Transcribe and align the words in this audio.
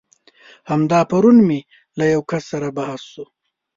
همدا 0.69 0.99
پرون 1.09 1.37
مې 1.47 1.59
له 1.97 2.05
يو 2.13 2.21
کس 2.29 2.43
سره 2.51 2.67
بحث 2.77 3.01
شو. 3.11 3.25